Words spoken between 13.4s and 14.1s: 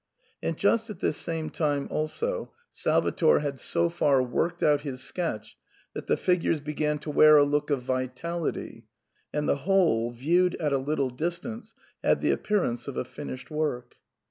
work.